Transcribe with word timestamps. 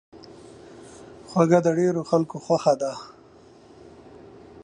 خوږه 1.29 1.59
د 1.65 1.67
ډېرو 1.79 2.01
خلکو 2.09 2.37
خوښه 2.45 2.73
ده. 2.81 2.93